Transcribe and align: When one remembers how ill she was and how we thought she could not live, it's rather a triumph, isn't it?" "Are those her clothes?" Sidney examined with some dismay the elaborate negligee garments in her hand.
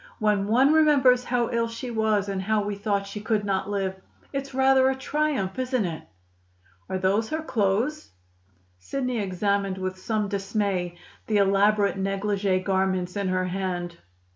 When 0.17 0.47
one 0.47 0.73
remembers 0.73 1.23
how 1.25 1.51
ill 1.51 1.67
she 1.67 1.91
was 1.91 2.27
and 2.27 2.41
how 2.41 2.63
we 2.63 2.73
thought 2.73 3.05
she 3.05 3.21
could 3.21 3.45
not 3.45 3.69
live, 3.69 4.01
it's 4.33 4.51
rather 4.51 4.89
a 4.89 4.95
triumph, 4.95 5.59
isn't 5.59 5.85
it?" 5.85 6.01
"Are 6.89 6.97
those 6.97 7.29
her 7.29 7.43
clothes?" 7.43 8.09
Sidney 8.79 9.19
examined 9.19 9.77
with 9.77 9.99
some 9.99 10.27
dismay 10.27 10.97
the 11.27 11.37
elaborate 11.37 11.99
negligee 11.99 12.61
garments 12.63 13.15
in 13.15 13.27
her 13.27 13.45
hand. 13.45 13.99